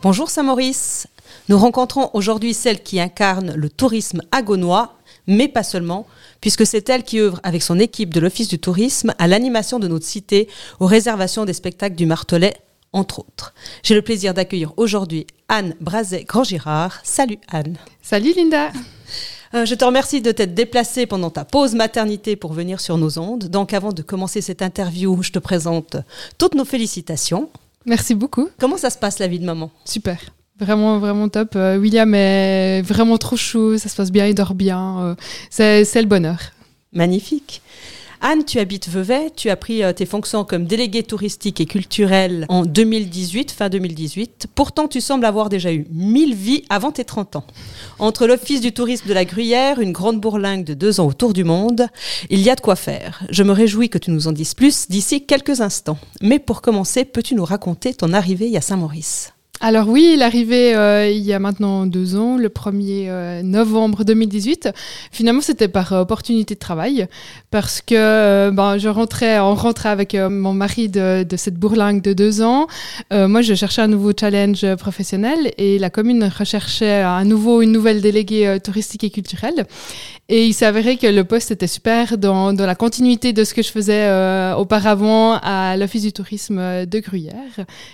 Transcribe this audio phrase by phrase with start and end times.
[0.00, 1.08] Bonjour Saint-Maurice.
[1.48, 4.94] Nous rencontrons aujourd'hui celle qui incarne le tourisme agonois,
[5.26, 6.06] mais pas seulement,
[6.40, 9.88] puisque c'est elle qui œuvre avec son équipe de l'Office du tourisme à l'animation de
[9.88, 12.54] notre cité, aux réservations des spectacles du Martelet,
[12.92, 13.54] entre autres.
[13.82, 17.00] J'ai le plaisir d'accueillir aujourd'hui Anne Brazet-Grand-Girard.
[17.02, 17.76] Salut Anne.
[18.00, 18.70] Salut Linda.
[19.54, 23.18] Euh, je te remercie de t'être déplacée pendant ta pause maternité pour venir sur nos
[23.18, 23.46] ondes.
[23.46, 25.96] Donc avant de commencer cette interview, je te présente
[26.38, 27.50] toutes nos félicitations.
[27.88, 28.48] Merci beaucoup.
[28.60, 29.70] Comment ça se passe la vie de maman?
[29.84, 30.18] Super.
[30.60, 31.54] Vraiment, vraiment top.
[31.56, 35.00] Euh, William est vraiment trop chou, ça se passe bien, il dort bien.
[35.00, 35.14] euh,
[35.50, 36.38] c'est c'est le bonheur.
[36.92, 37.62] Magnifique.
[38.20, 42.46] Anne, tu habites Vevey, tu as pris euh, tes fonctions comme déléguée touristique et culturelle
[42.48, 44.48] en 2018, fin 2018.
[44.56, 47.44] Pourtant, tu sembles avoir déjà eu mille vies avant tes 30 ans.
[48.00, 51.44] Entre l'Office du tourisme de la Gruyère, une grande bourlingue de deux ans autour du
[51.44, 51.86] monde,
[52.28, 53.22] il y a de quoi faire.
[53.30, 55.98] Je me réjouis que tu nous en dises plus d'ici quelques instants.
[56.20, 59.32] Mais pour commencer, peux-tu nous raconter ton arrivée à Saint-Maurice?
[59.60, 63.42] Alors oui, il est arrivé euh, il y a maintenant deux ans, le 1er euh,
[63.42, 64.68] novembre 2018.
[65.10, 67.08] Finalement, c'était par euh, opportunité de travail,
[67.50, 72.02] parce que euh, ben, je rentrais, on rentrait avec mon mari de, de cette bourlingue
[72.02, 72.68] de deux ans.
[73.10, 78.00] Moi, je cherchais un nouveau challenge professionnel et la commune recherchait à nouveau une nouvelle
[78.00, 79.66] déléguée touristique et culturelle.
[80.30, 83.62] Et il avéré que le poste était super dans, dans la continuité de ce que
[83.62, 87.34] je faisais euh, auparavant à l'Office du tourisme de Gruyère.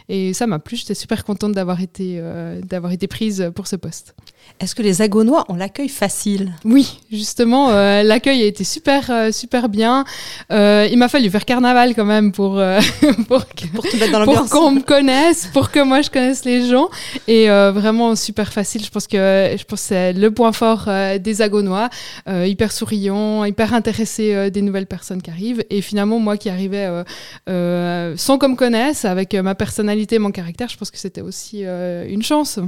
[0.09, 3.77] Et ça m'a plu, j'étais super contente d'avoir été, euh, d'avoir été prise pour ce
[3.77, 4.17] poste.
[4.61, 6.53] Est-ce que les Agonois ont l'accueil facile?
[6.65, 10.05] Oui, justement, euh, l'accueil a été super, euh, super bien.
[10.53, 12.81] Euh, il m'a fallu faire carnaval quand même pour, euh,
[13.29, 16.11] pour, que- pour te mettre dans pour l'ambiance qu'on me connaisse, pour que moi je
[16.11, 16.89] connaisse les gens.
[17.29, 18.85] Et euh, vraiment super facile.
[18.85, 20.89] Je pense que je pense que c'est le point fort
[21.21, 21.89] des Agonois.
[22.27, 25.63] Euh, hyper souriant, hyper intéressé euh, des nouvelles personnes qui arrivent.
[25.69, 27.05] Et finalement, moi qui arrivais
[27.49, 31.65] euh, sans qu'on me connaisse, avec ma personnalité, mon caractère, je pense que c'était aussi
[31.65, 32.59] une chance.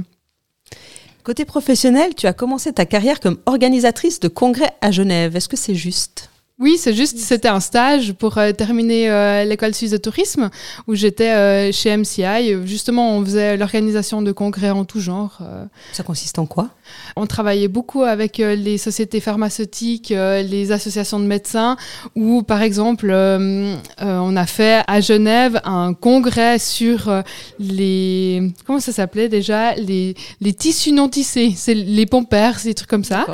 [1.23, 5.35] Côté professionnel, tu as commencé ta carrière comme organisatrice de congrès à Genève.
[5.35, 6.29] Est-ce que c'est juste?
[6.59, 10.49] Oui, c'est juste, c'était un stage pour euh, terminer euh, l'école suisse de tourisme
[10.87, 12.55] où j'étais euh, chez MCI.
[12.65, 15.37] Justement, on faisait l'organisation de congrès en tout genre.
[15.93, 16.69] Ça consiste en quoi?
[17.15, 21.77] On travaillait beaucoup avec les sociétés pharmaceutiques, les associations de médecins,
[22.15, 27.11] où par exemple, on a fait à Genève un congrès sur
[27.59, 29.75] les comment ça s'appelait déjà?
[29.75, 33.25] Les, les tissus non tissés, c'est les pompers, des trucs comme ça.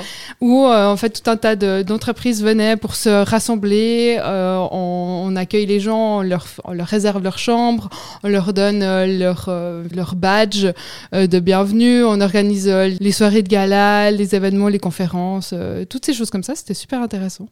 [0.41, 4.17] Où en fait tout un tas de- d'entreprises venaient pour se rassembler.
[4.19, 7.89] euh, on, on accueille les gens, on leur, on leur réserve leur chambre,
[8.23, 10.65] on leur donne euh, leur, euh, leur badge
[11.11, 15.53] de bienvenue, on organise les soirées de gala, les événements, les conférences,
[15.89, 16.55] toutes ces choses comme ça.
[16.55, 17.47] C'était super intéressant.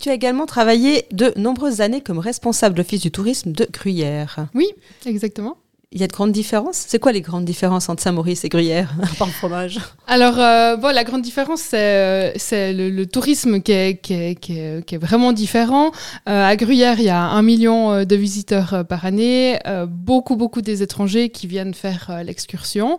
[0.00, 4.46] Tu as également travaillé de nombreuses années comme responsable de l'Office du tourisme de Gruyère.
[4.54, 4.66] Oui,
[5.04, 5.56] exactement.
[5.92, 8.94] Il y a de grandes différences C'est quoi les grandes différences entre Saint-Maurice et Gruyère
[9.18, 9.80] Par le fromage?
[10.06, 12.32] Alors, euh, bon, la grande différence, c'est euh,
[12.72, 15.90] le, le tourisme qui est, qui est, qui est, vraiment différent.
[16.28, 19.84] Euh, à Gruyère, il y a un million euh, de visiteurs euh, par année, euh,
[19.86, 22.96] beaucoup, beaucoup des étrangers qui viennent faire l'excursion.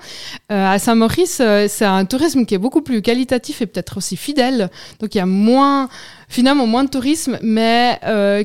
[0.50, 4.70] À Saint-Maurice, c'est un tourisme qui est beaucoup plus qualitatif et peut-être aussi fidèle.
[5.00, 5.88] Donc, il y a moins,
[6.28, 8.02] finalement, moins de tourisme, mais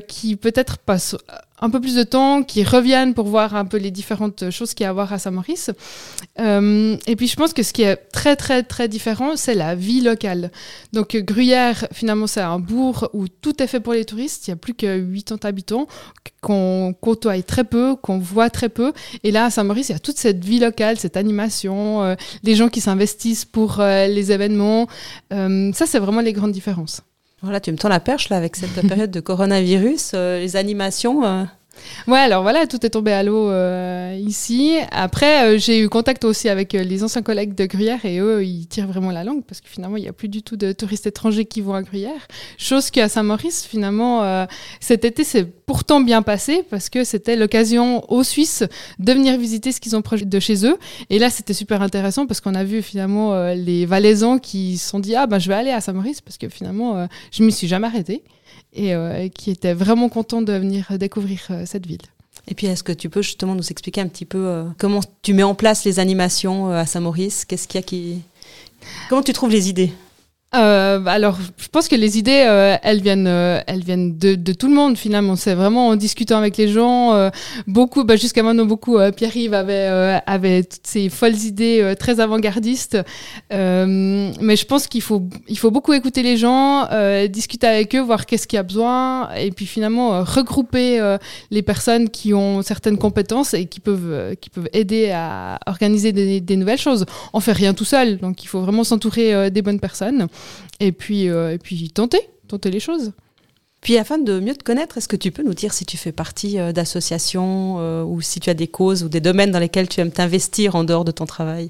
[0.07, 1.17] qui peut-être passe
[1.59, 4.83] un peu plus de temps, qui reviennent pour voir un peu les différentes choses qu'il
[4.83, 5.71] y a à voir à Saint-Maurice.
[6.39, 9.73] Euh, et puis je pense que ce qui est très très très différent, c'est la
[9.73, 10.51] vie locale.
[10.93, 14.47] Donc Gruyère, finalement, c'est un bourg où tout est fait pour les touristes.
[14.47, 15.87] Il n'y a plus que 80 habitants
[16.41, 18.93] qu'on côtoie très peu, qu'on voit très peu.
[19.23, 22.55] Et là, à Saint-Maurice, il y a toute cette vie locale, cette animation, euh, les
[22.55, 24.87] gens qui s'investissent pour euh, les événements.
[25.31, 27.01] Ça, c'est vraiment les grandes différences.
[27.43, 31.23] Voilà, tu me tends la perche là avec cette période de coronavirus, euh, les animations.
[31.23, 31.43] euh,
[32.07, 34.77] Ouais, alors voilà, tout est tombé à l'eau euh, ici.
[34.91, 38.45] Après, euh, j'ai eu contact aussi avec euh, les anciens collègues de Gruyère et eux,
[38.45, 40.71] ils tirent vraiment la langue parce que finalement, il n'y a plus du tout de
[40.71, 42.27] touristes étrangers qui vont à Gruyère.
[42.57, 44.47] Chose qu'à Saint-Maurice, finalement,
[44.79, 48.63] cet été, c'est pourtant bien passé parce que c'était l'occasion aux Suisses
[48.99, 50.77] de venir visiter ce qu'ils ont proche de chez eux.
[51.09, 54.99] Et là, c'était super intéressant parce qu'on a vu finalement les Valaisans qui se sont
[54.99, 57.87] dit Ah, ben, je vais aller à Saint-Maurice parce que finalement, je m'y suis jamais
[57.87, 58.23] arrêtée
[58.73, 62.01] et euh, qui étaient vraiment contents de venir découvrir euh, cette ville.
[62.47, 65.33] Et puis, est-ce que tu peux justement nous expliquer un petit peu euh, comment tu
[65.33, 67.45] mets en place les animations euh, à Saint-Maurice?
[67.45, 68.21] Qu'est-ce qu'il y a qui.
[69.09, 69.91] Comment tu trouves les idées?
[70.55, 74.67] Euh, alors, je pense que les idées, euh, elles viennent, euh, elles viennent de, tout
[74.67, 75.35] le monde finalement.
[75.35, 77.13] C'est vraiment en discutant avec les gens.
[77.13, 77.29] Euh,
[77.67, 78.97] beaucoup, bah, jusqu'à maintenant, beaucoup.
[79.15, 82.97] Pierre-Yves avait, avait toutes ces folles idées très avant-gardistes.
[83.51, 86.87] mais je pense qu'il faut, il faut beaucoup écouter les gens,
[87.27, 91.17] discuter avec eux, voir qu'est-ce qu'il y a besoin, et puis finalement regrouper
[91.51, 96.39] les personnes qui ont certaines compétences et qui peuvent, qui peuvent aider à organiser des,
[96.39, 97.05] des nouvelles choses.
[97.33, 100.27] On fait rien tout seul, donc il faut vraiment s'entourer des bonnes personnes
[100.79, 103.13] et puis, euh, et puis tenter, tenter les choses.
[103.81, 106.11] Puis afin de mieux te connaître, est-ce que tu peux nous dire si tu fais
[106.11, 109.87] partie euh, d'associations euh, ou si tu as des causes ou des domaines dans lesquels
[109.87, 111.69] tu aimes t'investir en dehors de ton travail?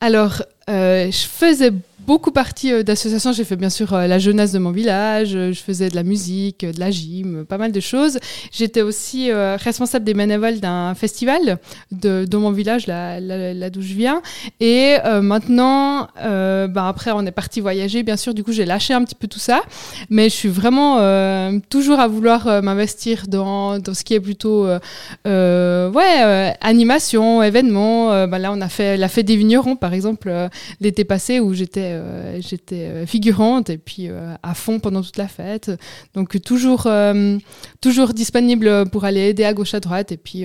[0.00, 3.32] Alors, je faisais beaucoup partie euh, d'associations.
[3.32, 6.02] J'ai fait bien sûr euh, la jeunesse de mon village, euh, je faisais de la
[6.02, 8.18] musique, de la gym, pas mal de choses.
[8.52, 11.58] J'étais aussi responsable des bénévoles d'un festival
[11.90, 13.20] de, dans mon village, là,
[13.70, 14.22] d'où je viens.
[14.60, 18.34] Et maintenant, ben après, on est parti voyager, bien sûr.
[18.34, 19.62] Du coup, j'ai lâché un petit peu tout ça.
[20.10, 20.98] Mais je suis vraiment
[21.68, 24.66] toujours à vouloir m'investir dans, dans, ce qui est plutôt
[25.24, 28.26] ouais, animation, événements.
[28.26, 30.32] Ben là, on a fait la fête des vignerons, par exemple,
[30.80, 35.16] l'été passé, où j'étais euh, j'étais euh, figurante et puis euh, à fond pendant toute
[35.16, 35.70] la fête.
[36.14, 36.88] Donc toujours,
[37.80, 40.44] toujours disponible pour aller aider à gauche à droite et puis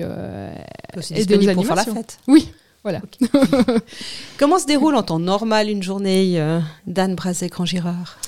[1.10, 2.18] aider aux pour faire la fête.
[2.28, 2.48] Oui,
[2.82, 3.00] voilà.
[4.38, 6.40] Comment se déroule en temps normal une journée
[6.86, 8.18] d'Anne Brazé-Grand Girard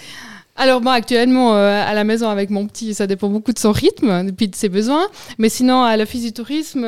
[0.56, 4.28] alors moi actuellement à la maison avec mon petit, ça dépend beaucoup de son rythme
[4.38, 5.08] et de ses besoins.
[5.38, 6.82] Mais sinon à l'office du tourisme,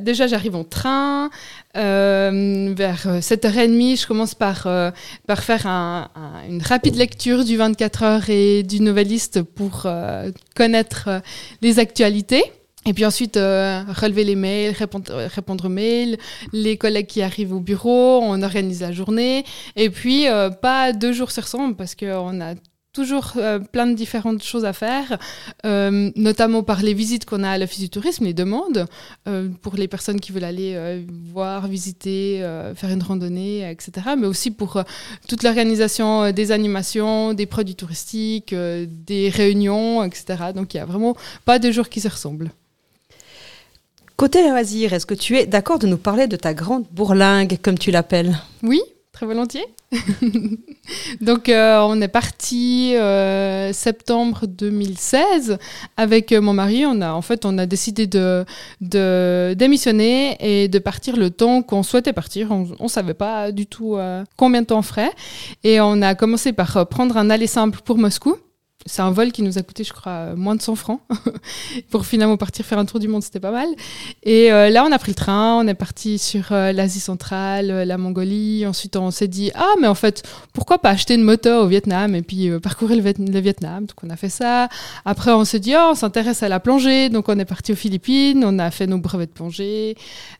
[0.00, 1.30] déjà j'arrive en train.
[1.76, 4.90] Euh, vers 7h30, je commence par, euh,
[5.26, 6.08] par faire un,
[6.48, 11.08] une rapide lecture du 24 heures et du Noveliste pour euh, connaître
[11.62, 12.44] les actualités.
[12.86, 16.18] Et puis ensuite, relever les mails, répondre, répondre aux mails,
[16.52, 19.46] les collègues qui arrivent au bureau, on organise la journée.
[19.74, 20.26] Et puis,
[20.60, 22.52] pas deux jours se ressemblent parce qu'on a
[22.94, 25.18] toujours euh, plein de différentes choses à faire,
[25.66, 28.86] euh, notamment par les visites qu'on a à l'Office du tourisme, les demandes,
[29.28, 32.38] euh, pour les personnes qui veulent aller voir, visiter,
[32.76, 34.14] faire une randonnée, etc.
[34.16, 34.82] Mais aussi pour
[35.28, 40.52] toute l'organisation des animations, des produits touristiques, des réunions, etc.
[40.54, 42.50] Donc il n'y a vraiment pas de jours qui se ressemblent.
[44.16, 47.76] Côté loisirs, est-ce que tu es d'accord de nous parler de ta grande bourlingue, comme
[47.76, 48.38] tu l'appelles?
[48.62, 48.80] Oui,
[49.14, 49.64] très volontiers.
[51.22, 55.56] Donc euh, on est parti euh, septembre 2016
[55.96, 56.84] avec euh, mon mari.
[56.84, 58.44] On a en fait on a décidé de,
[58.82, 62.50] de démissionner et de partir le temps qu'on souhaitait partir.
[62.50, 63.96] On, ne savait pas du tout
[64.36, 65.12] combien de temps ferait
[65.62, 68.36] et on a commencé par prendre un aller simple pour Moscou
[68.86, 71.00] c'est un vol qui nous a coûté, je crois, moins de 100 francs.
[71.90, 73.68] pour finalement partir faire un tour du monde, c'était pas mal.
[74.22, 77.70] Et euh, là, on a pris le train, on est parti sur euh, l'Asie centrale,
[77.70, 78.66] euh, la Mongolie.
[78.66, 80.22] Ensuite, on s'est dit, ah, mais en fait,
[80.52, 84.16] pourquoi pas acheter une moto au Vietnam et puis parcourir le, Vietnam Donc, on a
[84.16, 84.68] fait ça.
[85.04, 87.08] Après, on s'est dit, oh, on s'intéresse à la plongée.
[87.08, 89.96] Donc, on est parti aux Philippines, on a fait nos brevets de plongée.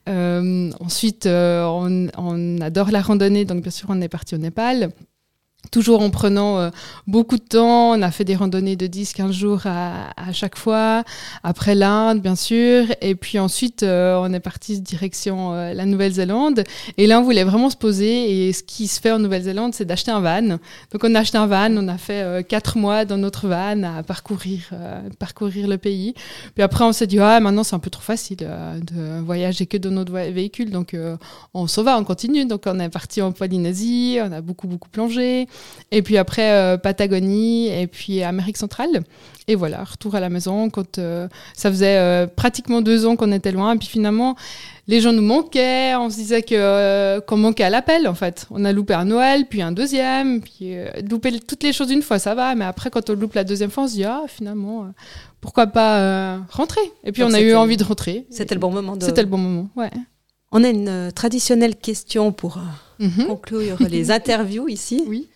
[0.06, 4.90] ensuite, on, on adore la randonnée, donc bien sûr, on est parti au Népal
[5.70, 6.70] toujours en prenant euh,
[7.06, 7.93] beaucoup de temps.
[7.93, 11.05] On a fait des randonnées de 10-15 jours à, à, chaque fois.
[11.43, 12.87] Après l'Inde, bien sûr.
[13.00, 16.64] Et puis ensuite, euh, on est parti direction euh, la Nouvelle-Zélande.
[16.99, 18.49] Et là, on voulait vraiment se poser.
[18.49, 20.43] Et ce qui se fait en Nouvelle-Zélande, c'est d'acheter un van.
[20.43, 21.76] Donc, on a acheté un van.
[21.76, 24.70] On a fait quatre mois dans notre van à parcourir,
[25.19, 26.14] parcourir le pays.
[26.55, 29.76] Puis après, on s'est dit, ah, maintenant, c'est un peu trop facile de voyager que
[29.76, 30.70] dans notre véhicule.
[30.70, 30.96] Donc,
[31.55, 32.46] on s'en va, on continue.
[32.46, 34.19] Donc, on est parti en Polynésie.
[34.22, 35.49] On a beaucoup, beaucoup plongé.
[35.90, 39.04] Et puis après, euh, Patagonie et puis Amérique centrale.
[39.46, 43.30] Et voilà, retour à la maison quand euh, ça faisait euh, pratiquement deux ans qu'on
[43.30, 43.75] était loin.
[43.75, 44.34] Et puis finalement,
[44.88, 45.94] les gens nous manquaient.
[45.94, 48.46] On se disait que qu'on manquait à l'appel en fait.
[48.50, 50.75] On a loupé un Noël, puis un deuxième, puis
[51.08, 52.56] louper toutes les choses une fois, ça va.
[52.56, 54.87] Mais après, quand on loupe la deuxième fois, on se dit ah finalement,
[55.40, 58.26] pourquoi pas rentrer Et puis on a eu envie de rentrer.
[58.30, 58.96] C'était le bon moment.
[58.96, 59.04] De...
[59.04, 59.90] C'était le bon moment, ouais.
[60.54, 62.58] On a une traditionnelle question pour
[63.00, 63.26] Mhm.
[63.26, 65.02] conclure les interviews ici.
[65.08, 65.28] Oui.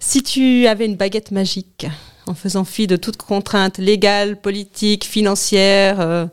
[0.00, 1.86] Si tu avais une baguette magique,
[2.26, 6.26] en faisant fi de toute contrainte légale, politique, financière, euh,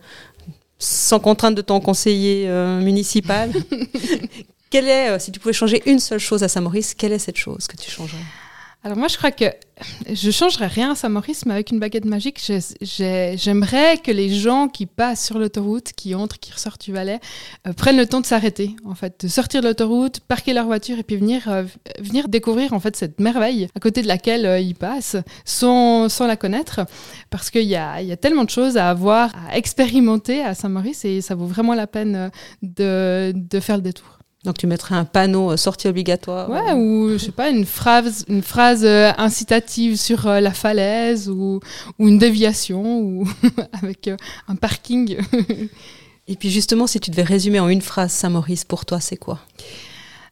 [0.79, 3.51] sans contrainte de ton conseiller euh, municipal,
[4.71, 7.37] quelle est, euh, si tu pouvais changer une seule chose à Saint-Maurice, quelle est cette
[7.37, 8.17] chose que tu changerais?
[8.83, 9.45] Alors moi, je crois que
[10.11, 12.41] je changerais rien à Saint-Maurice, mais avec une baguette magique,
[12.81, 17.21] j'aimerais que les gens qui passent sur l'autoroute, qui entrent, qui ressortent du Valais,
[17.65, 20.99] euh, prennent le temps de s'arrêter, en fait, de sortir de l'autoroute, parquer leur voiture
[20.99, 21.63] et puis venir, euh,
[21.99, 26.27] venir découvrir en fait cette merveille à côté de laquelle euh, ils passent, sans, sans
[26.27, 26.81] la connaître,
[27.29, 31.05] parce qu'il y a, y a tellement de choses à avoir, à expérimenter à Saint-Maurice,
[31.05, 34.19] et ça vaut vraiment la peine de, de faire le détour.
[34.43, 36.49] Donc tu mettrais un panneau euh, sortie obligatoire.
[36.49, 41.29] Ouais, euh, ou je sais pas, une phrase, une phrase euh, incitative sur la falaise
[41.29, 41.61] ou,
[41.99, 43.27] ou une déviation ou
[43.81, 44.09] avec
[44.47, 45.17] un parking.
[46.27, 49.39] Et puis justement, si tu devais résumer en une phrase Saint-Maurice, pour toi, c'est quoi?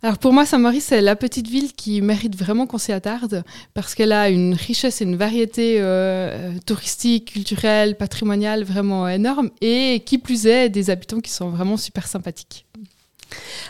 [0.03, 3.43] Alors pour moi, Saint-Maurice, c'est la petite ville qui mérite vraiment qu'on s'y attarde
[3.75, 10.01] parce qu'elle a une richesse et une variété euh, touristique, culturelle, patrimoniale vraiment énorme et
[10.03, 12.65] qui plus est, des habitants qui sont vraiment super sympathiques.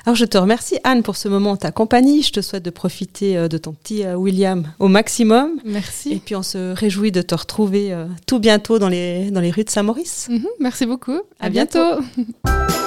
[0.05, 2.23] Alors je te remercie Anne pour ce moment en ta compagnie.
[2.23, 5.51] Je te souhaite de profiter euh, de ton petit euh, William au maximum.
[5.65, 6.13] Merci.
[6.13, 9.51] Et puis on se réjouit de te retrouver euh, tout bientôt dans les, dans les
[9.51, 10.27] rues de Saint-Maurice.
[10.29, 11.19] Mhm, merci beaucoup.
[11.39, 11.79] À À bientôt.
[12.15, 12.80] bientôt.